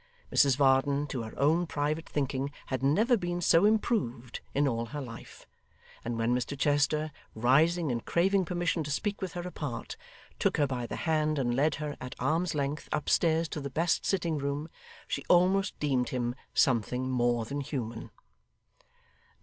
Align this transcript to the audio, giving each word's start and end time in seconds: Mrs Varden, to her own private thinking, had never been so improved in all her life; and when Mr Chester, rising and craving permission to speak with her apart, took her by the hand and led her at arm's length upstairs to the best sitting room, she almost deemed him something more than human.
Mrs 0.33 0.57
Varden, 0.57 1.05
to 1.05 1.21
her 1.21 1.37
own 1.37 1.67
private 1.67 2.09
thinking, 2.09 2.49
had 2.73 2.81
never 2.81 3.15
been 3.15 3.39
so 3.39 3.65
improved 3.65 4.39
in 4.55 4.67
all 4.67 4.87
her 4.87 4.99
life; 4.99 5.45
and 6.03 6.17
when 6.17 6.33
Mr 6.33 6.57
Chester, 6.57 7.11
rising 7.35 7.91
and 7.91 8.03
craving 8.03 8.43
permission 8.43 8.83
to 8.83 8.89
speak 8.89 9.21
with 9.21 9.33
her 9.33 9.43
apart, 9.47 9.97
took 10.39 10.57
her 10.57 10.65
by 10.65 10.87
the 10.87 10.95
hand 11.05 11.37
and 11.37 11.55
led 11.55 11.75
her 11.75 11.95
at 12.01 12.15
arm's 12.17 12.55
length 12.55 12.89
upstairs 12.91 13.47
to 13.49 13.61
the 13.61 13.69
best 13.69 14.03
sitting 14.03 14.39
room, 14.39 14.69
she 15.07 15.23
almost 15.29 15.77
deemed 15.77 16.09
him 16.09 16.33
something 16.55 17.07
more 17.07 17.45
than 17.45 17.61
human. 17.61 18.09